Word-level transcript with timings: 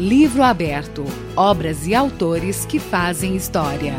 Livro 0.00 0.42
aberto. 0.42 1.04
Obras 1.36 1.86
e 1.86 1.94
autores 1.94 2.64
que 2.64 2.78
fazem 2.78 3.36
história. 3.36 3.92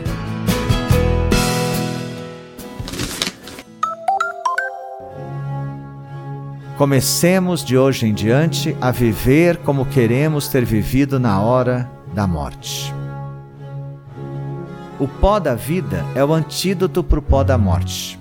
Comecemos 6.76 7.64
de 7.64 7.78
hoje 7.78 8.08
em 8.08 8.16
diante 8.16 8.76
a 8.82 8.90
viver 8.90 9.58
como 9.58 9.86
queremos 9.86 10.48
ter 10.48 10.66
vivido 10.66 11.20
na 11.20 11.40
hora 11.40 11.88
da 12.16 12.26
morte. 12.26 12.92
O 15.00 15.08
pó 15.08 15.38
da 15.38 15.54
vida 15.54 16.04
é 16.16 16.26
o 16.26 16.34
antídoto 16.34 17.04
para 17.04 17.20
o 17.20 17.22
pó 17.22 17.44
da 17.44 17.60
morte. 17.60 18.20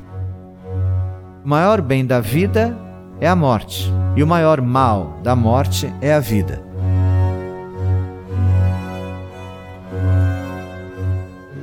O 1.43 1.49
maior 1.49 1.81
bem 1.81 2.05
da 2.05 2.21
vida 2.21 2.77
é 3.19 3.27
a 3.27 3.35
morte, 3.35 3.91
e 4.15 4.23
o 4.23 4.27
maior 4.27 4.61
mal 4.61 5.19
da 5.23 5.35
morte 5.35 5.91
é 6.03 6.12
a 6.12 6.21
vida. 6.21 6.69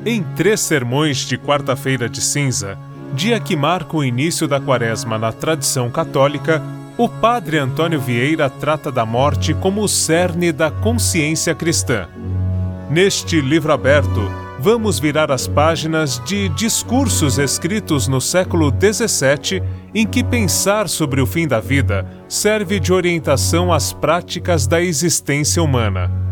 Em 0.10 0.24
três 0.24 0.62
sermões 0.62 1.18
de 1.18 1.38
quarta-feira 1.38 2.08
de 2.08 2.22
cinza, 2.22 2.78
dia 3.14 3.42
que 3.42 3.58
marca 3.58 3.98
o 3.98 4.06
início 4.06 4.48
da 4.48 4.58
quaresma 4.58 5.18
na 5.18 5.34
tradição 5.34 5.92
católica, 5.92 6.64
o 6.98 7.10
padre 7.10 7.58
Antônio 7.58 8.00
Vieira 8.00 8.50
trata 8.50 8.90
da 8.90 9.06
morte 9.06 9.54
como 9.54 9.82
o 9.82 9.88
cerne 9.90 10.54
da 10.54 10.72
consciência 10.72 11.54
cristã. 11.54 12.08
Neste 12.90 13.42
livro 13.42 13.74
aberto, 13.74 14.32
vamos 14.62 14.98
virar 14.98 15.30
as 15.30 15.46
páginas 15.46 16.24
de 16.24 16.48
discursos 16.48 17.38
escritos 17.38 18.08
no 18.08 18.22
século 18.22 18.72
XVII 18.72 19.62
em 19.94 20.08
que 20.08 20.24
pensar 20.24 20.88
sobre 20.88 21.20
o 21.20 21.26
fim 21.26 21.46
da 21.46 21.60
vida 21.60 22.08
serve 22.30 22.80
de 22.80 22.94
orientação 22.94 23.74
às 23.74 23.92
práticas 23.92 24.66
da 24.68 24.82
existência 24.82 25.62
humana. 25.62 26.27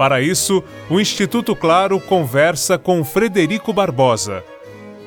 Para 0.00 0.22
isso, 0.22 0.64
o 0.88 0.98
Instituto 0.98 1.54
Claro 1.54 2.00
conversa 2.00 2.78
com 2.78 3.04
Frederico 3.04 3.70
Barbosa. 3.70 4.42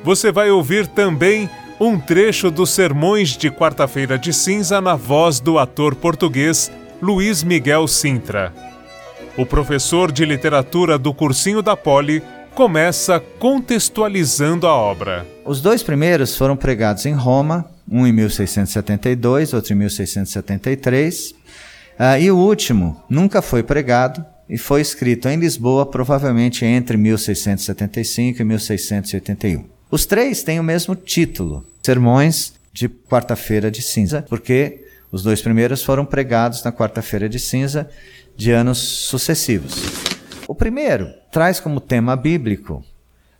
Você 0.04 0.30
vai 0.30 0.52
ouvir 0.52 0.86
também 0.86 1.50
um 1.80 1.98
trecho 1.98 2.48
dos 2.48 2.70
sermões 2.70 3.30
de 3.30 3.50
quarta-feira 3.50 4.16
de 4.16 4.32
cinza 4.32 4.80
na 4.80 4.94
voz 4.94 5.40
do 5.40 5.58
ator 5.58 5.96
português 5.96 6.70
Luiz 7.02 7.42
Miguel 7.42 7.88
Sintra. 7.88 8.54
O 9.36 9.44
professor 9.44 10.12
de 10.12 10.24
literatura 10.24 10.96
do 10.96 11.12
cursinho 11.12 11.60
da 11.60 11.76
Poli 11.76 12.22
começa 12.54 13.18
contextualizando 13.40 14.64
a 14.64 14.76
obra. 14.76 15.26
Os 15.44 15.60
dois 15.60 15.82
primeiros 15.82 16.36
foram 16.36 16.56
pregados 16.56 17.04
em 17.04 17.14
Roma, 17.14 17.68
um 17.90 18.06
em 18.06 18.12
1672, 18.12 19.54
outro 19.54 19.72
em 19.72 19.76
1673, 19.76 21.30
uh, 21.30 21.34
ah, 21.98 22.16
e 22.20 22.30
o 22.30 22.36
último 22.36 23.02
nunca 23.10 23.42
foi 23.42 23.64
pregado, 23.64 24.24
e 24.48 24.58
foi 24.58 24.80
escrito 24.80 25.28
em 25.28 25.36
Lisboa, 25.36 25.86
provavelmente 25.86 26.64
entre 26.64 26.96
1675 26.96 28.42
e 28.42 28.44
1681. 28.44 29.64
Os 29.90 30.06
três 30.06 30.42
têm 30.42 30.58
o 30.58 30.64
mesmo 30.64 30.94
título, 30.94 31.64
Sermões 31.82 32.54
de 32.72 32.88
Quarta-feira 32.88 33.70
de 33.70 33.80
Cinza, 33.80 34.24
porque 34.28 34.84
os 35.10 35.22
dois 35.22 35.40
primeiros 35.40 35.82
foram 35.82 36.04
pregados 36.04 36.62
na 36.64 36.72
Quarta-feira 36.72 37.28
de 37.28 37.38
Cinza 37.38 37.88
de 38.36 38.50
anos 38.50 38.78
sucessivos. 38.78 39.74
O 40.48 40.54
primeiro 40.54 41.08
traz 41.30 41.60
como 41.60 41.80
tema 41.80 42.16
bíblico 42.16 42.84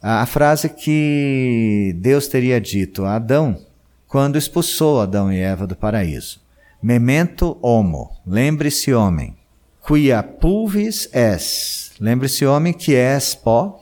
a 0.01 0.25
frase 0.27 0.69
que 0.69 1.97
Deus 1.99 2.29
teria 2.29 2.61
dito 2.61 3.05
a 3.05 3.17
Adão 3.17 3.59
quando 4.07 4.39
expulsou 4.39 5.01
Adão 5.01 5.33
e 5.33 5.41
Eva 5.41 5.67
do 5.67 5.75
paraíso. 5.75 6.41
Memento 6.83 7.59
homo, 7.61 8.11
lembre-se 8.27 8.95
homem, 8.95 9.35
quia 9.87 10.23
pulvis 10.23 11.09
es. 11.13 11.93
Lembre-se, 12.01 12.47
homem, 12.47 12.73
que 12.73 12.97
és 12.97 13.35
pó, 13.35 13.81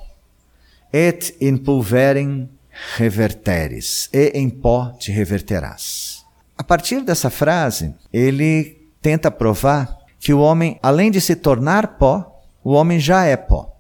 et 0.93 1.35
in 1.41 1.57
pulverem 1.57 2.51
reverteres, 2.97 4.09
e 4.13 4.33
em 4.35 4.51
pó 4.51 4.91
te 4.99 5.13
reverterás. 5.13 6.25
A 6.59 6.65
partir 6.65 7.03
dessa 7.03 7.31
frase, 7.31 7.95
ele 8.13 8.79
tenta 9.01 9.31
provar 9.31 9.97
que 10.21 10.35
o 10.35 10.41
homem, 10.41 10.79
além 10.83 11.11
de 11.11 11.21
se 11.21 11.35
tornar 11.35 11.99
pó, 11.99 12.41
o 12.63 12.73
homem 12.73 13.01
já 13.01 13.25
é 13.25 13.37
pó. 13.37 13.77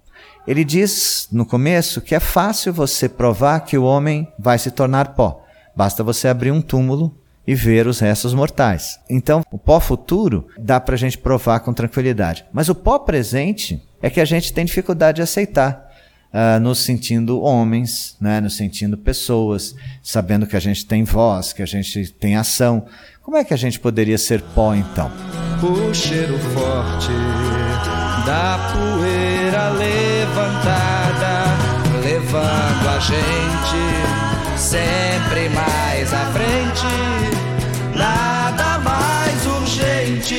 Ele 0.47 0.65
diz 0.65 1.29
no 1.31 1.47
começo 1.47 2.01
que 2.01 2.15
é 2.15 2.21
fácil 2.21 2.73
você 2.73 3.09
provar 3.09 3.61
que 3.61 3.79
o 3.79 3.85
homem 3.85 4.27
vai 4.39 4.59
se 4.59 4.71
tornar 4.71 5.15
pó. 5.15 5.45
Basta 5.77 6.03
você 6.03 6.27
abrir 6.27 6.51
um 6.51 6.61
túmulo 6.61 7.17
e 7.47 7.55
ver 7.55 7.87
os 7.87 7.99
restos 8.01 8.35
mortais. 8.35 8.99
Então, 9.09 9.43
o 9.51 9.59
pó 9.59 9.81
futuro 9.81 10.47
dá 10.59 10.81
para 10.81 10.95
a 10.95 10.99
gente 10.99 11.19
provar 11.19 11.61
com 11.61 11.73
tranquilidade. 11.73 12.45
Mas 12.53 12.69
o 12.69 12.75
pó 12.75 12.99
presente 12.99 13.83
é 14.01 14.09
que 14.09 14.21
a 14.21 14.25
gente 14.25 14.53
tem 14.53 14.65
dificuldade 14.65 15.17
de 15.17 15.23
aceitar. 15.23 15.91
Uh, 16.33 16.59
nos 16.61 16.79
sentindo 16.79 17.43
homens, 17.43 18.17
né, 18.19 18.41
nos 18.41 18.57
sentindo 18.57 18.97
pessoas, 18.97 19.75
sabendo 20.03 20.47
que 20.47 20.57
a 20.57 20.61
gente 20.61 20.87
tem 20.87 21.05
voz, 21.05 21.53
que 21.53 21.61
a 21.61 21.67
gente 21.67 22.09
tem 22.13 22.37
ação. 22.37 22.87
Como 23.23 23.37
é 23.37 23.45
que 23.45 23.53
a 23.53 23.57
gente 23.57 23.79
poderia 23.79 24.17
ser 24.17 24.41
pó 24.41 24.75
então? 24.75 25.11
O 25.63 25.93
cheiro 25.93 26.39
forte 26.39 27.13
da 28.25 28.73
poeira 28.73 29.69
levantada, 29.73 31.45
levando 32.03 32.89
a 32.89 32.99
gente 32.99 34.59
sempre 34.59 35.51
mais 35.51 36.13
à 36.15 36.33
frente 36.33 37.32
nada 37.97 38.79
mais 38.79 39.47
urgente 39.47 40.35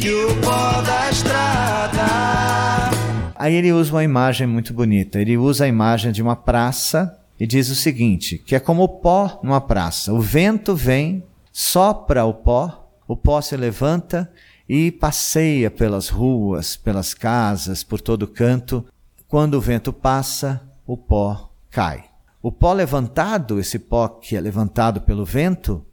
que 0.00 0.10
o 0.10 0.36
pó 0.40 0.80
da 0.82 1.10
estrada. 1.10 2.02
Aí 3.36 3.54
ele 3.54 3.72
usa 3.72 3.92
uma 3.92 4.04
imagem 4.04 4.46
muito 4.46 4.72
bonita. 4.72 5.20
Ele 5.20 5.36
usa 5.36 5.64
a 5.64 5.68
imagem 5.68 6.12
de 6.12 6.22
uma 6.22 6.36
praça 6.36 7.18
e 7.38 7.46
diz 7.46 7.68
o 7.70 7.74
seguinte: 7.74 8.38
que 8.38 8.54
é 8.54 8.60
como 8.60 8.84
o 8.84 8.88
pó 8.88 9.40
numa 9.42 9.60
praça. 9.60 10.12
O 10.12 10.20
vento 10.20 10.76
vem, 10.76 11.24
sopra 11.52 12.24
o 12.24 12.34
pó, 12.34 12.88
o 13.08 13.16
pó 13.16 13.40
se 13.40 13.56
levanta 13.56 14.30
e 14.68 14.92
passeia 14.92 15.70
pelas 15.70 16.08
ruas, 16.08 16.76
pelas 16.76 17.14
casas, 17.14 17.82
por 17.82 18.00
todo 18.00 18.28
canto. 18.28 18.84
Quando 19.26 19.54
o 19.54 19.60
vento 19.60 19.92
passa, 19.92 20.62
o 20.86 20.96
pó 20.96 21.50
cai. 21.70 22.04
O 22.42 22.50
pó 22.50 22.72
levantado, 22.72 23.58
esse 23.58 23.78
pó 23.78 24.08
que 24.08 24.36
é 24.36 24.40
levantado 24.40 25.00
pelo 25.00 25.24
vento, 25.24 25.84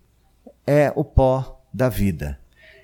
é 0.70 0.94
o 0.96 1.04
pó 1.04 1.64
da 1.74 1.90
vida. 1.90 2.40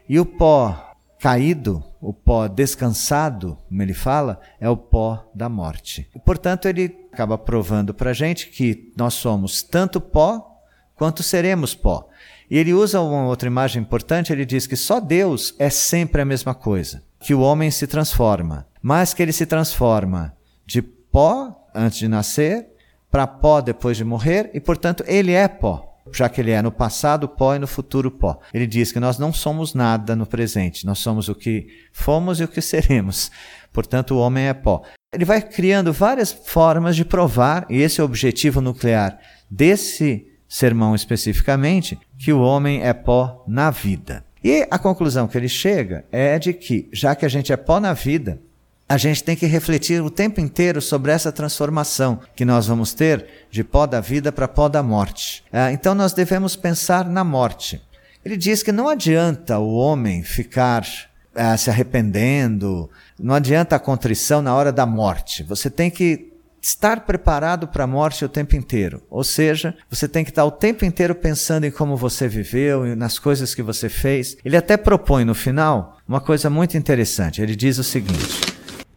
E 0.10 0.20
o 0.20 0.26
pó 0.26 0.96
caído, 1.20 1.84
o 2.02 2.12
pó 2.12 2.48
descansado, 2.48 3.60
como 3.70 3.82
ele 3.84 3.94
fala, 3.94 4.40
é 4.60 4.68
o 4.68 4.76
pó 4.76 5.30
da 5.36 5.48
morte. 5.48 6.10
E, 6.16 6.20
portanto, 6.20 6.68
ele 6.68 7.08
acaba 7.14 7.38
provando 7.38 7.94
para 7.94 8.10
a 8.10 8.14
gente 8.14 8.50
que 8.50 8.92
nós 8.98 9.14
somos 9.14 9.62
tanto 9.62 10.02
pó 10.02 10.60
quanto 10.96 11.22
seremos 11.22 11.76
pó. 11.76 12.10
E 12.50 12.58
ele 12.58 12.74
usa 12.74 13.00
uma 13.02 13.28
outra 13.28 13.48
imagem 13.48 13.84
importante, 13.84 14.34
ele 14.34 14.46
diz 14.46 14.66
que 14.66 14.76
só 14.76 15.00
Deus 15.00 15.54
é 15.60 15.70
sempre 15.70 16.24
a 16.24 16.26
mesma 16.26 16.56
coisa, 16.56 17.04
que 17.20 17.36
o 17.36 17.42
homem 17.42 17.70
se 17.70 17.86
transforma, 17.86 18.68
mas 18.82 19.14
que 19.14 19.22
ele 19.22 19.32
se 19.32 19.46
transforma 19.46 20.36
de 20.66 20.82
pó 20.82 21.68
antes 21.74 22.00
de 22.00 22.08
nascer 22.08 22.68
para 23.12 23.28
pó 23.28 23.62
depois 23.62 23.96
de 23.96 24.04
morrer, 24.04 24.50
e 24.56 24.60
portanto 24.60 25.04
ele 25.08 25.34
é 25.34 25.48
pó 25.48 25.95
já 26.14 26.30
que 26.30 26.42
ele 26.42 26.52
é 26.52 26.62
no 26.62 26.72
passado 26.72 27.28
pó 27.28 27.56
e 27.56 27.60
no 27.60 27.68
futuro 27.68 28.12
pó. 28.12 28.40
Ele 28.54 28.68
diz 28.68 28.92
que 28.92 29.00
nós 29.00 29.18
não 29.18 29.34
somos 29.34 29.74
nada 29.74 30.16
no 30.16 30.26
presente, 30.26 30.86
nós 30.86 31.00
somos 31.00 31.30
o 31.30 31.36
que 31.36 31.68
fomos 31.92 32.40
e 32.40 32.44
o 32.44 32.48
que 32.48 32.62
seremos. 32.62 33.32
Portanto, 33.74 34.16
o 34.16 34.20
homem 34.20 34.48
é 34.48 34.54
pó. 34.54 34.84
Ele 35.14 35.26
vai 35.26 35.42
criando 35.42 35.94
várias 35.94 36.32
formas 36.32 36.96
de 36.96 37.06
provar, 37.06 37.66
e 37.70 37.82
esse 37.82 38.00
é 38.00 38.04
o 38.04 38.06
objetivo 38.06 38.62
nuclear 38.62 39.18
desse 39.50 40.28
sermão 40.48 40.94
especificamente, 40.94 41.98
que 42.18 42.32
o 42.32 42.42
homem 42.42 42.84
é 42.84 42.94
pó 42.94 43.44
na 43.48 43.72
vida. 43.72 44.24
E 44.44 44.68
a 44.70 44.78
conclusão 44.78 45.28
que 45.28 45.38
ele 45.38 45.50
chega 45.50 46.06
é 46.12 46.38
de 46.38 46.54
que, 46.54 46.88
já 46.94 47.16
que 47.16 47.26
a 47.26 47.30
gente 47.30 47.52
é 47.52 47.58
pó 47.58 47.80
na 47.80 47.94
vida, 47.94 48.40
a 48.88 48.98
gente 48.98 49.24
tem 49.24 49.36
que 49.36 49.48
refletir 49.48 50.02
o 50.02 50.10
tempo 50.10 50.40
inteiro 50.40 50.82
sobre 50.82 51.12
essa 51.12 51.32
transformação 51.32 52.20
que 52.36 52.46
nós 52.46 52.68
vamos 52.68 52.94
ter 52.94 53.26
de 53.50 53.64
pó 53.64 53.86
da 53.88 54.00
vida 54.00 54.32
para 54.32 54.48
pó 54.48 54.70
da 54.70 54.84
morte. 54.84 55.44
É, 55.52 55.72
então 55.72 55.96
nós 55.96 56.14
devemos 56.14 56.56
pensar 56.56 57.06
na 57.10 57.24
morte. 57.24 57.82
Ele 58.24 58.38
diz 58.38 58.62
que 58.62 58.72
não 58.72 58.88
adianta 58.88 59.58
o 59.58 59.74
homem 59.76 60.24
ficar 60.24 60.86
é, 61.34 61.58
se 61.58 61.70
arrependendo, 61.70 62.90
não 63.20 63.34
adianta 63.36 63.76
a 63.76 63.80
contrição 63.80 64.42
na 64.42 64.56
hora 64.56 64.72
da 64.72 64.86
morte. 64.86 65.44
Você 65.44 65.70
tem 65.70 65.90
que 65.90 66.32
estar 66.62 67.02
preparado 67.02 67.68
para 67.68 67.84
a 67.84 67.88
morte 67.88 68.26
o 68.26 68.30
tempo 68.30 68.56
inteiro. 68.56 69.02
Ou 69.10 69.24
seja, 69.24 69.76
você 69.90 70.08
tem 70.08 70.24
que 70.24 70.32
estar 70.32 70.46
o 70.46 70.52
tempo 70.52 70.84
inteiro 70.84 71.14
pensando 71.14 71.66
em 71.66 71.72
como 71.72 71.96
você 71.96 72.28
viveu 72.28 72.88
e 72.88 72.96
nas 72.96 73.20
coisas 73.20 73.54
que 73.54 73.62
você 73.62 73.90
fez. 73.90 74.38
Ele 74.44 74.58
até 74.58 74.76
propõe 74.76 75.24
no 75.26 75.36
final 75.36 75.98
uma 76.08 76.20
coisa 76.20 76.50
muito 76.50 76.76
interessante. 76.76 77.42
Ele 77.42 77.56
diz 77.56 77.78
o 77.78 77.84
seguinte: 77.84 78.45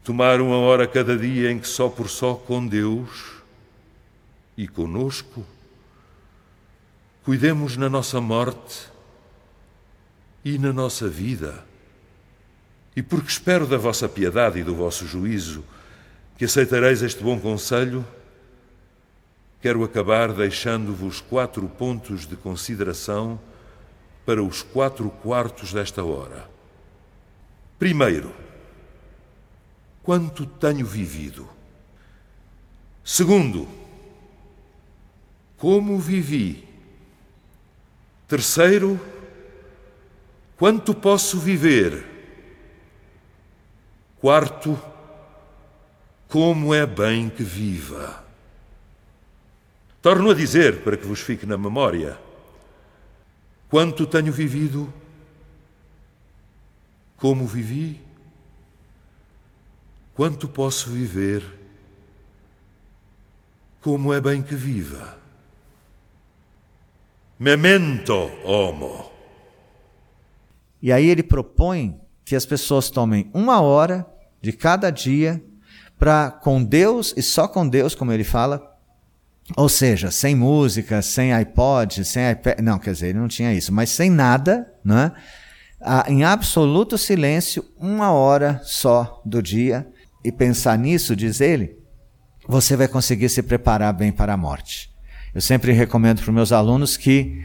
tomar 0.08 0.40
uma 0.40 0.56
hora 0.56 0.88
cada 0.88 1.14
dia 1.18 1.52
em 1.52 1.58
que 1.58 1.68
só 1.68 1.86
por 1.86 2.08
só 2.08 2.32
com 2.32 2.66
Deus 2.66 3.42
e 4.56 4.66
conosco 4.66 5.44
cuidemos 7.22 7.76
na 7.76 7.90
nossa 7.90 8.18
morte 8.18 8.88
e 10.42 10.56
na 10.56 10.72
nossa 10.72 11.06
vida. 11.06 11.62
E 12.96 13.02
porque 13.02 13.28
espero 13.28 13.66
da 13.66 13.76
vossa 13.76 14.08
piedade 14.08 14.58
e 14.58 14.64
do 14.64 14.74
vosso 14.74 15.06
juízo 15.06 15.62
que 16.38 16.46
aceitareis 16.46 17.02
este 17.02 17.22
bom 17.22 17.38
conselho, 17.38 18.02
quero 19.60 19.84
acabar 19.84 20.32
deixando-vos 20.32 21.20
quatro 21.20 21.68
pontos 21.68 22.26
de 22.26 22.34
consideração 22.34 23.38
para 24.24 24.42
os 24.42 24.62
quatro 24.62 25.10
quartos 25.10 25.74
desta 25.74 26.02
hora. 26.02 26.48
Primeiro, 27.78 28.47
quanto 30.08 30.46
tenho 30.46 30.86
vivido. 30.86 31.46
Segundo, 33.04 33.68
como 35.58 35.98
vivi. 35.98 36.66
Terceiro, 38.26 38.98
quanto 40.56 40.94
posso 40.94 41.38
viver. 41.38 42.06
Quarto, 44.18 44.82
como 46.26 46.72
é 46.72 46.86
bem 46.86 47.28
que 47.28 47.42
viva. 47.42 48.24
Torno 50.00 50.30
a 50.30 50.34
dizer, 50.34 50.82
para 50.84 50.96
que 50.96 51.06
vos 51.06 51.20
fique 51.20 51.44
na 51.44 51.58
memória, 51.58 52.18
quanto 53.68 54.06
tenho 54.06 54.32
vivido, 54.32 54.90
como 57.18 57.46
vivi, 57.46 58.07
quanto 60.18 60.48
posso 60.48 60.90
viver, 60.90 61.44
como 63.80 64.12
é 64.12 64.20
bem 64.20 64.42
que 64.42 64.56
viva. 64.56 65.16
Memento 67.38 68.28
homo. 68.44 69.12
E 70.82 70.90
aí 70.90 71.08
ele 71.08 71.22
propõe 71.22 72.00
que 72.24 72.34
as 72.34 72.44
pessoas 72.44 72.90
tomem 72.90 73.30
uma 73.32 73.60
hora 73.60 74.04
de 74.42 74.52
cada 74.52 74.90
dia 74.90 75.40
para 75.96 76.32
com 76.32 76.64
Deus 76.64 77.14
e 77.16 77.22
só 77.22 77.46
com 77.46 77.68
Deus, 77.68 77.94
como 77.94 78.10
ele 78.10 78.24
fala, 78.24 78.76
ou 79.56 79.68
seja, 79.68 80.10
sem 80.10 80.34
música, 80.34 81.00
sem 81.00 81.32
iPod, 81.32 82.04
sem 82.04 82.28
iPad, 82.28 82.58
não, 82.58 82.80
quer 82.80 82.92
dizer, 82.92 83.10
ele 83.10 83.20
não 83.20 83.28
tinha 83.28 83.54
isso, 83.54 83.72
mas 83.72 83.90
sem 83.90 84.10
nada, 84.10 84.74
né? 84.84 85.12
Ah, 85.80 86.06
em 86.08 86.24
absoluto 86.24 86.98
silêncio, 86.98 87.64
uma 87.78 88.10
hora 88.10 88.60
só 88.64 89.22
do 89.24 89.40
dia, 89.40 89.86
e 90.28 90.32
pensar 90.32 90.78
nisso, 90.78 91.16
diz 91.16 91.40
ele, 91.40 91.78
você 92.46 92.76
vai 92.76 92.86
conseguir 92.86 93.30
se 93.30 93.42
preparar 93.42 93.94
bem 93.94 94.12
para 94.12 94.34
a 94.34 94.36
morte. 94.36 94.90
Eu 95.34 95.40
sempre 95.40 95.72
recomendo 95.72 96.20
para 96.20 96.28
os 96.28 96.34
meus 96.34 96.52
alunos 96.52 96.98
que, 96.98 97.42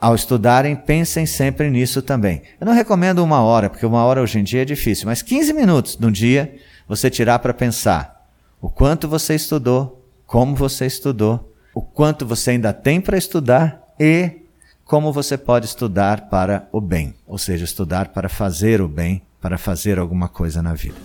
ao 0.00 0.16
estudarem, 0.16 0.74
pensem 0.74 1.26
sempre 1.26 1.70
nisso 1.70 2.02
também. 2.02 2.42
Eu 2.60 2.66
não 2.66 2.74
recomendo 2.74 3.22
uma 3.22 3.40
hora, 3.40 3.70
porque 3.70 3.86
uma 3.86 4.04
hora 4.04 4.20
hoje 4.20 4.40
em 4.40 4.44
dia 4.44 4.62
é 4.62 4.64
difícil, 4.64 5.06
mas 5.06 5.22
15 5.22 5.52
minutos 5.52 5.98
no 5.98 6.10
dia 6.10 6.56
você 6.88 7.08
tirar 7.08 7.38
para 7.38 7.54
pensar 7.54 8.26
o 8.60 8.68
quanto 8.68 9.06
você 9.06 9.36
estudou, 9.36 10.04
como 10.26 10.56
você 10.56 10.86
estudou, 10.86 11.52
o 11.72 11.82
quanto 11.82 12.26
você 12.26 12.50
ainda 12.50 12.72
tem 12.72 13.00
para 13.00 13.16
estudar 13.16 13.94
e 13.98 14.42
como 14.84 15.12
você 15.12 15.38
pode 15.38 15.66
estudar 15.66 16.28
para 16.28 16.68
o 16.72 16.80
bem, 16.80 17.14
ou 17.26 17.38
seja, 17.38 17.64
estudar 17.64 18.08
para 18.08 18.28
fazer 18.28 18.80
o 18.80 18.88
bem, 18.88 19.22
para 19.40 19.56
fazer 19.56 20.00
alguma 20.00 20.28
coisa 20.28 20.60
na 20.60 20.74
vida. 20.74 20.96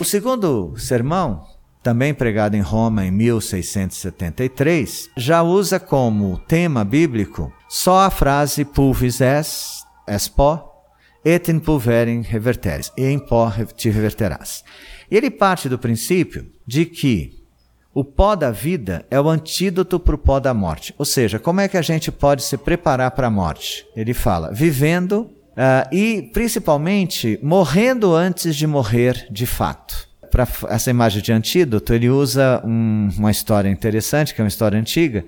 O 0.00 0.04
segundo 0.04 0.74
sermão 0.78 1.44
também 1.82 2.14
pregado 2.14 2.56
em 2.56 2.62
Roma 2.62 3.04
em 3.04 3.10
1673, 3.10 5.10
já 5.14 5.42
usa 5.42 5.78
como 5.78 6.38
tema 6.48 6.82
bíblico 6.84 7.52
só 7.68 8.00
a 8.00 8.10
frase 8.10 8.64
pulvis 8.64 9.20
es, 9.20 9.84
es 10.08 10.26
pó, 10.26 10.86
et 11.22 11.50
in 11.50 11.58
pulverem 11.58 12.22
reverteres, 12.22 12.90
e 12.96 13.04
em 13.04 13.18
pó 13.18 13.52
te 13.76 13.90
reverterás. 13.90 14.64
E 15.10 15.18
ele 15.18 15.30
parte 15.30 15.68
do 15.68 15.78
princípio 15.78 16.50
de 16.66 16.86
que 16.86 17.44
o 17.92 18.02
pó 18.02 18.34
da 18.34 18.50
vida 18.50 19.04
é 19.10 19.20
o 19.20 19.28
antídoto 19.28 20.00
para 20.00 20.14
o 20.14 20.18
pó 20.18 20.40
da 20.40 20.54
morte. 20.54 20.94
Ou 20.96 21.04
seja, 21.04 21.38
como 21.38 21.60
é 21.60 21.68
que 21.68 21.76
a 21.76 21.82
gente 21.82 22.10
pode 22.10 22.42
se 22.42 22.56
preparar 22.56 23.10
para 23.10 23.26
a 23.26 23.30
morte? 23.30 23.84
Ele 23.94 24.14
fala, 24.14 24.50
vivendo 24.50 25.30
uh, 25.52 25.94
e 25.94 26.30
principalmente 26.32 27.38
morrendo 27.42 28.14
antes 28.14 28.54
de 28.56 28.66
morrer 28.66 29.26
de 29.30 29.46
fato 29.46 30.10
para 30.30 30.46
essa 30.68 30.90
imagem 30.90 31.20
de 31.20 31.32
antídoto, 31.32 31.92
ele 31.92 32.08
usa 32.08 32.62
um, 32.64 33.08
uma 33.18 33.30
história 33.30 33.68
interessante, 33.68 34.34
que 34.34 34.40
é 34.40 34.44
uma 34.44 34.48
história 34.48 34.78
antiga, 34.78 35.24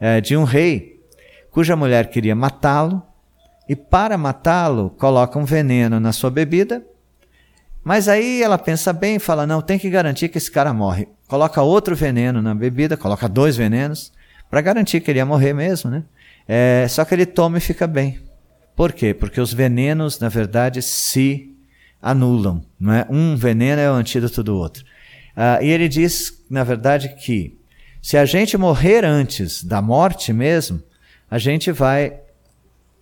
é, 0.00 0.20
de 0.20 0.36
um 0.36 0.44
rei 0.44 0.98
cuja 1.50 1.76
mulher 1.76 2.08
queria 2.08 2.34
matá-lo 2.34 3.02
e, 3.68 3.76
para 3.76 4.16
matá-lo, 4.16 4.90
coloca 4.98 5.38
um 5.38 5.44
veneno 5.44 6.00
na 6.00 6.12
sua 6.12 6.30
bebida. 6.30 6.82
Mas 7.84 8.08
aí 8.08 8.42
ela 8.42 8.58
pensa 8.58 8.92
bem 8.92 9.16
e 9.16 9.18
fala: 9.18 9.46
não, 9.46 9.60
tem 9.60 9.78
que 9.78 9.90
garantir 9.90 10.28
que 10.28 10.38
esse 10.38 10.50
cara 10.50 10.72
morre. 10.72 11.08
Coloca 11.26 11.60
outro 11.60 11.94
veneno 11.94 12.40
na 12.40 12.54
bebida, 12.54 12.96
coloca 12.96 13.28
dois 13.28 13.56
venenos, 13.56 14.12
para 14.50 14.60
garantir 14.60 15.00
que 15.00 15.10
ele 15.10 15.18
ia 15.18 15.26
morrer 15.26 15.52
mesmo, 15.52 15.90
né? 15.90 16.04
É, 16.46 16.86
só 16.88 17.04
que 17.04 17.14
ele 17.14 17.26
toma 17.26 17.58
e 17.58 17.60
fica 17.60 17.86
bem. 17.86 18.18
Por 18.78 18.92
quê? 18.92 19.12
Porque 19.12 19.40
os 19.40 19.52
venenos, 19.52 20.20
na 20.20 20.28
verdade, 20.28 20.80
se 20.82 21.52
anulam. 22.00 22.64
Não 22.78 22.92
é? 22.92 23.04
Um 23.10 23.34
veneno 23.34 23.80
é 23.80 23.90
o 23.90 23.94
antídoto 23.94 24.40
do 24.40 24.56
outro. 24.56 24.84
Uh, 25.36 25.64
e 25.64 25.68
ele 25.68 25.88
diz, 25.88 26.44
na 26.48 26.62
verdade, 26.62 27.08
que 27.08 27.58
se 28.00 28.16
a 28.16 28.24
gente 28.24 28.56
morrer 28.56 29.04
antes 29.04 29.64
da 29.64 29.82
morte 29.82 30.32
mesmo, 30.32 30.80
a 31.28 31.38
gente 31.38 31.72
vai 31.72 32.20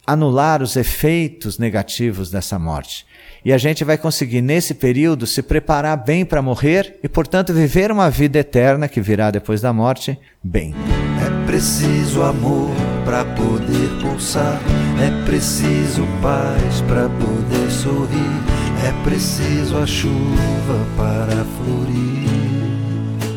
anular 0.07 0.63
os 0.63 0.77
efeitos 0.77 1.59
negativos 1.59 2.31
dessa 2.31 2.59
morte. 2.59 3.05
E 3.45 3.53
a 3.53 3.59
gente 3.59 3.85
vai 3.85 3.99
conseguir, 3.99 4.41
nesse 4.41 4.73
período, 4.73 5.27
se 5.27 5.43
preparar 5.43 6.03
bem 6.03 6.25
para 6.25 6.41
morrer 6.41 6.99
e, 7.03 7.09
portanto, 7.09 7.53
viver 7.53 7.93
uma 7.93 8.09
vida 8.09 8.39
eterna 8.39 8.89
que 8.89 9.03
virá 9.03 9.31
depois 9.31 9.61
da 9.61 9.75
morte 9.75 10.19
bem. 10.43 10.75
É 11.21 11.47
preciso 11.47 12.23
amor 12.23 12.71
para 13.07 13.25
poder 13.25 13.89
pulsar, 14.03 14.61
é 15.01 15.25
preciso 15.25 16.05
paz 16.21 16.81
para 16.89 17.09
poder 17.09 17.71
sorrir. 17.71 18.57
É 18.85 19.05
preciso 19.05 19.79
a 19.79 19.87
chuva 19.87 20.85
para 20.97 21.45
florir. 21.45 22.27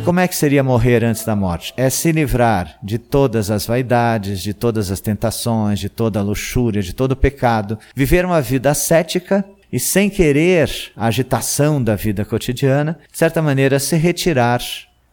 Como 0.04 0.20
é 0.20 0.28
que 0.28 0.36
seria 0.36 0.64
morrer 0.64 1.06
antes 1.06 1.24
da 1.24 1.36
morte? 1.36 1.72
É 1.78 1.88
se 1.88 2.12
livrar 2.12 2.80
de 2.82 2.98
todas 2.98 3.52
as 3.52 3.68
vaidades, 3.68 4.42
de 4.42 4.56
todas 4.56 4.90
as 4.90 5.00
tentações, 5.00 5.78
de 5.78 5.88
toda 5.88 6.20
a 6.20 6.24
luxúria, 6.24 6.82
de 6.82 6.94
todo 6.94 7.12
o 7.12 7.16
pecado, 7.16 7.78
viver 7.96 8.26
uma 8.26 8.42
vida 8.42 8.72
ascética 8.72 9.46
e 9.72 9.80
sem 9.80 10.10
querer 10.10 10.92
a 10.98 11.06
agitação 11.06 11.82
da 11.82 11.96
vida 11.96 12.26
cotidiana, 12.26 12.98
de 13.12 13.18
certa 13.18 13.40
maneira 13.40 13.78
se 13.78 13.96
retirar 13.96 14.62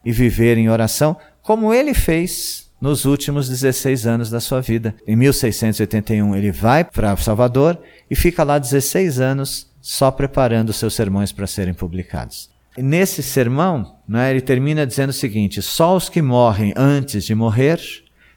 e 0.03 0.11
viver 0.11 0.57
em 0.57 0.67
oração, 0.67 1.15
como 1.43 1.71
ele 1.71 1.93
fez 1.93 2.66
nos 2.79 3.05
últimos 3.05 3.49
16 3.49 4.05
anos 4.05 4.29
da 4.29 4.39
sua 4.39 4.61
vida. 4.61 4.95
Em 5.05 5.15
1681 5.15 6.35
ele 6.35 6.51
vai 6.51 6.83
para 6.83 7.15
Salvador 7.17 7.79
e 8.09 8.15
fica 8.15 8.43
lá 8.43 8.59
16 8.59 9.19
anos 9.19 9.71
só 9.81 10.11
preparando 10.11 10.73
seus 10.73 10.93
sermões 10.93 11.31
para 11.31 11.47
serem 11.47 11.73
publicados. 11.73 12.49
E 12.77 12.81
nesse 12.81 13.23
sermão, 13.23 13.95
né, 14.07 14.29
ele 14.29 14.41
termina 14.41 14.85
dizendo 14.85 15.09
o 15.09 15.13
seguinte: 15.13 15.61
só 15.61 15.95
os 15.95 16.09
que 16.09 16.21
morrem 16.21 16.73
antes 16.75 17.23
de 17.23 17.33
morrer 17.33 17.79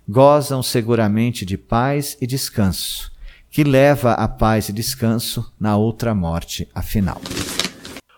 gozam 0.09 0.62
seguramente 0.62 1.44
de 1.44 1.59
paz 1.59 2.16
e 2.20 2.26
descanso, 2.26 3.12
que 3.50 3.62
leva 3.62 4.12
a 4.12 4.26
paz 4.26 4.68
e 4.68 4.73
descanso 4.73 5.52
na 5.61 5.76
outra 5.76 6.14
morte, 6.14 6.68
afinal. 6.75 7.20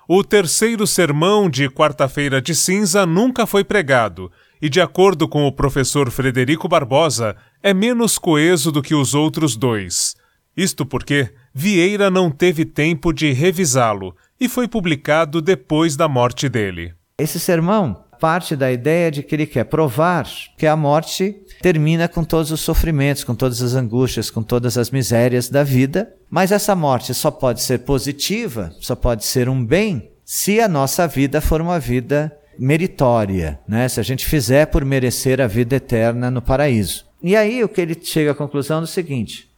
O 0.08 0.22
terceiro 0.22 0.86
sermão 0.86 1.48
de 1.48 1.68
quarta-feira 1.68 2.40
de 2.40 2.54
cinza 2.54 3.06
nunca 3.06 3.46
foi 3.46 3.64
pregado 3.64 4.30
e, 4.62 4.68
de 4.68 4.80
acordo 4.80 5.26
com 5.26 5.44
o 5.44 5.50
professor 5.50 6.08
Frederico 6.08 6.68
Barbosa, 6.68 7.34
é 7.60 7.74
menos 7.74 8.16
coeso 8.16 8.70
do 8.70 8.80
que 8.80 8.94
os 8.94 9.12
outros 9.12 9.56
dois. 9.56 10.14
Isto 10.56 10.86
porque 10.86 11.34
Vieira 11.52 12.08
não 12.08 12.30
teve 12.30 12.64
tempo 12.64 13.12
de 13.12 13.32
revisá-lo 13.32 14.14
e 14.38 14.48
foi 14.48 14.68
publicado 14.68 15.42
depois 15.42 15.96
da 15.96 16.06
morte 16.06 16.48
dele. 16.48 16.94
Esse 17.18 17.40
sermão 17.40 18.04
parte 18.20 18.54
da 18.54 18.70
ideia 18.70 19.10
de 19.10 19.20
que 19.20 19.34
ele 19.34 19.46
quer 19.46 19.64
provar 19.64 20.28
que 20.56 20.64
a 20.64 20.76
morte 20.76 21.34
termina 21.60 22.06
com 22.06 22.22
todos 22.22 22.52
os 22.52 22.60
sofrimentos, 22.60 23.24
com 23.24 23.34
todas 23.34 23.60
as 23.60 23.74
angústias, 23.74 24.30
com 24.30 24.44
todas 24.44 24.78
as 24.78 24.92
misérias 24.92 25.48
da 25.48 25.64
vida, 25.64 26.14
mas 26.30 26.52
essa 26.52 26.76
morte 26.76 27.12
só 27.14 27.32
pode 27.32 27.60
ser 27.60 27.78
positiva, 27.78 28.72
só 28.80 28.94
pode 28.94 29.24
ser 29.24 29.48
um 29.48 29.66
bem, 29.66 30.12
se 30.24 30.60
a 30.60 30.68
nossa 30.68 31.08
vida 31.08 31.40
for 31.40 31.60
uma 31.60 31.80
vida 31.80 32.32
meritória, 32.58 33.60
né? 33.66 33.88
se 33.88 34.00
a 34.00 34.02
gente 34.02 34.26
fizer 34.26 34.66
por 34.66 34.84
merecer 34.84 35.40
a 35.40 35.46
vida 35.46 35.76
eterna 35.76 36.30
no 36.30 36.42
paraíso. 36.42 37.06
E 37.22 37.36
aí 37.36 37.62
o 37.62 37.68
que 37.68 37.80
ele 37.80 37.98
chega 38.02 38.32
à 38.32 38.34
conclusão 38.34 38.80
é 38.80 38.84
o 38.84 38.86
seguinte: 38.86 39.48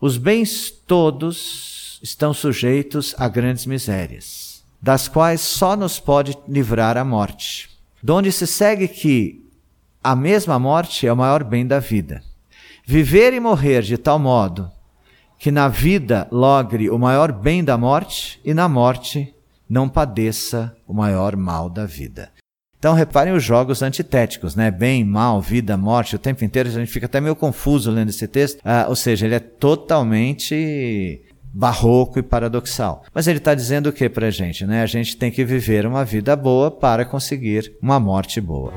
os 0.00 0.16
bens 0.18 0.70
todos 0.70 1.98
estão 2.02 2.34
sujeitos 2.34 3.14
a 3.18 3.28
grandes 3.28 3.64
misérias, 3.64 4.62
das 4.80 5.08
quais 5.08 5.40
só 5.40 5.74
nos 5.74 5.98
pode 5.98 6.36
livrar 6.48 6.96
a 6.96 7.04
morte. 7.04 7.70
Donde 8.02 8.30
se 8.30 8.46
segue 8.46 8.86
que 8.86 9.42
a 10.02 10.14
mesma 10.14 10.58
morte 10.58 11.06
é 11.06 11.12
o 11.12 11.16
maior 11.16 11.42
bem 11.42 11.66
da 11.66 11.78
vida. 11.78 12.22
Viver 12.86 13.32
e 13.32 13.40
morrer 13.40 13.80
de 13.80 13.96
tal 13.96 14.18
modo 14.18 14.70
que 15.38 15.50
na 15.50 15.68
vida 15.68 16.28
logre 16.30 16.90
o 16.90 16.98
maior 16.98 17.32
bem 17.32 17.64
da 17.64 17.76
morte 17.76 18.40
e 18.44 18.52
na 18.54 18.68
morte 18.68 19.34
não 19.68 19.88
padeça 19.88 20.76
o 20.86 20.92
maior 20.92 21.36
mal 21.36 21.68
da 21.68 21.86
vida. 21.86 22.30
Então 22.84 22.92
reparem 22.92 23.32
os 23.32 23.42
jogos 23.42 23.80
antitéticos, 23.82 24.54
né? 24.54 24.70
Bem, 24.70 25.02
mal, 25.02 25.40
vida, 25.40 25.74
morte, 25.74 26.16
o 26.16 26.18
tempo 26.18 26.44
inteiro 26.44 26.68
a 26.68 26.72
gente 26.72 26.92
fica 26.92 27.06
até 27.06 27.18
meio 27.18 27.34
confuso 27.34 27.90
lendo 27.90 28.10
esse 28.10 28.28
texto. 28.28 28.60
Ah, 28.62 28.84
ou 28.90 28.94
seja, 28.94 29.24
ele 29.24 29.34
é 29.34 29.40
totalmente 29.40 31.22
barroco 31.50 32.18
e 32.18 32.22
paradoxal. 32.22 33.02
Mas 33.14 33.26
ele 33.26 33.38
está 33.38 33.54
dizendo 33.54 33.86
o 33.86 33.92
que 33.92 34.06
para 34.10 34.26
a 34.26 34.30
gente? 34.30 34.66
Né? 34.66 34.82
A 34.82 34.86
gente 34.86 35.16
tem 35.16 35.30
que 35.30 35.46
viver 35.46 35.86
uma 35.86 36.04
vida 36.04 36.36
boa 36.36 36.70
para 36.70 37.06
conseguir 37.06 37.74
uma 37.80 37.98
morte 37.98 38.38
boa. 38.38 38.70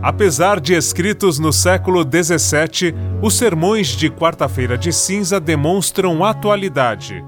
Apesar 0.00 0.60
de 0.60 0.72
escritos 0.72 1.40
no 1.40 1.52
século 1.52 2.04
XVII, 2.04 2.94
os 3.20 3.34
sermões 3.34 3.88
de 3.88 4.08
Quarta-feira 4.08 4.78
de 4.78 4.92
Cinza 4.92 5.40
demonstram 5.40 6.24
atualidade. 6.24 7.24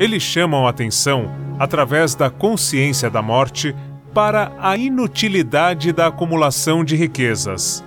Eles 0.00 0.24
chamam 0.24 0.66
atenção, 0.66 1.47
através 1.58 2.14
da 2.14 2.30
consciência 2.30 3.10
da 3.10 3.22
morte, 3.22 3.74
para 4.14 4.52
a 4.58 4.76
inutilidade 4.76 5.92
da 5.92 6.06
acumulação 6.06 6.84
de 6.84 6.96
riquezas. 6.96 7.84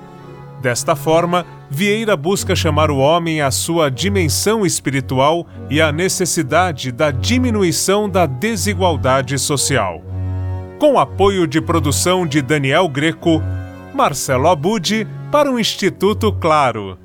Desta 0.62 0.96
forma, 0.96 1.46
Vieira 1.70 2.16
busca 2.16 2.56
chamar 2.56 2.92
o 2.92 2.98
homem 2.98 3.42
à 3.42 3.50
sua 3.50 3.90
dimensão 3.90 4.66
espiritual 4.66 5.48
e 5.70 5.82
à 5.82 5.92
necessidade 5.92 6.92
da 6.92 7.10
diminuição 7.10 8.10
da 8.10 8.25
desigualdade 8.25 9.40
social. 9.40 10.04
Com 10.78 11.00
apoio 11.00 11.48
de 11.48 11.62
produção 11.62 12.28
de 12.28 12.42
Daniel 12.42 12.88
Greco, 12.88 13.42
Marcelo 13.94 14.50
Abud 14.50 15.08
para 15.32 15.51
o 15.51 15.60
Instituto 15.60 16.32
Claro. 16.34 16.98